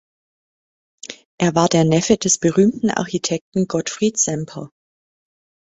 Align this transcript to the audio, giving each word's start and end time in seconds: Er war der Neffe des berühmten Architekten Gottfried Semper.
Er 1.37 1.53
war 1.53 1.67
der 1.69 1.83
Neffe 1.83 2.17
des 2.17 2.39
berühmten 2.39 2.89
Architekten 2.89 3.67
Gottfried 3.67 4.17
Semper. 4.17 4.71